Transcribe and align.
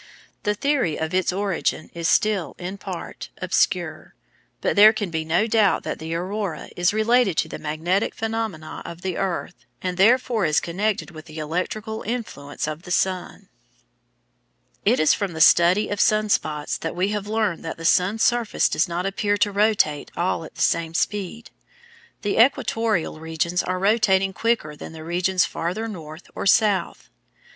The 0.41 0.55
theory 0.55 0.97
of 0.99 1.13
its 1.13 1.31
origin 1.31 1.91
is 1.93 2.07
still, 2.07 2.55
in 2.57 2.79
part, 2.79 3.29
obscure, 3.39 4.15
but 4.59 4.75
there 4.75 4.93
can 4.93 5.11
be 5.11 5.23
no 5.23 5.45
doubt 5.45 5.83
that 5.83 5.99
the 5.99 6.15
aurora 6.15 6.69
is 6.75 6.91
related 6.91 7.37
to 7.37 7.47
the 7.47 7.59
magnetic 7.59 8.15
phenomena 8.15 8.81
of 8.83 9.03
the 9.03 9.17
earth 9.17 9.53
and 9.79 9.97
therefore 9.97 10.43
is 10.45 10.59
connected 10.59 11.11
with 11.11 11.25
the 11.25 11.37
electrical 11.37 12.01
influence 12.01 12.65
of 12.67 12.81
the 12.81 12.89
sun.] 12.89 13.47
It 14.85 14.99
is 14.99 15.13
from 15.13 15.33
the 15.33 15.39
study 15.39 15.87
of 15.89 16.01
sun 16.01 16.29
spots 16.29 16.79
that 16.79 16.95
we 16.95 17.09
have 17.09 17.27
learned 17.27 17.63
that 17.63 17.77
the 17.77 17.85
sun's 17.85 18.23
surface 18.23 18.69
does 18.69 18.87
not 18.89 19.05
appear 19.05 19.37
to 19.37 19.51
rotate 19.51 20.09
all 20.17 20.43
at 20.43 20.55
the 20.55 20.61
same 20.63 20.95
speed. 20.95 21.51
The 22.23 22.43
"equatorial" 22.43 23.19
regions 23.19 23.61
are 23.61 23.77
rotating 23.77 24.33
quicker 24.33 24.75
than 24.75 24.93
regions 24.93 25.45
farther 25.45 25.87
north 25.87 26.27
or 26.33 26.47
south. 26.47 27.11